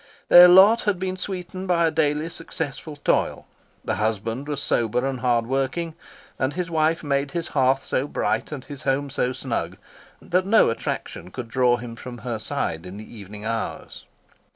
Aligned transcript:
Their 0.29 0.47
lot 0.47 0.81
had 0.85 0.97
been 0.97 1.15
sweetened 1.15 1.67
by 1.67 1.87
daily 1.91 2.27
successful 2.31 2.95
toil. 2.95 3.45
The 3.85 3.97
husband 4.01 4.47
was 4.47 4.59
sober 4.59 5.05
and 5.05 5.19
hard 5.19 5.45
working, 5.45 5.93
and 6.39 6.53
his 6.53 6.71
wife 6.71 7.03
made 7.03 7.29
his 7.37 7.49
hearth 7.49 7.83
so 7.83 8.07
bright 8.07 8.51
and 8.51 8.63
his 8.63 8.81
home 8.81 9.11
so 9.11 9.31
snug, 9.31 9.77
that 10.19 10.47
no 10.47 10.71
attraction 10.71 11.29
could 11.29 11.49
draw 11.49 11.77
him 11.77 11.95
from 11.95 12.17
her 12.25 12.39
side 12.39 12.87
in 12.87 12.97
the 12.97 13.15
evening 13.15 13.45
hours. 13.45 14.07